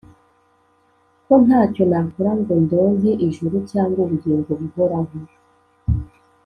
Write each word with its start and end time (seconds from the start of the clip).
ko 1.25 1.33
ntacyo 1.45 1.83
nakora 1.91 2.31
ngo 2.39 2.53
ndonke 2.63 3.11
ijuru 3.27 3.55
cyangwa 3.71 3.97
ubugingo 4.03 4.49
buhoraho. 4.59 5.17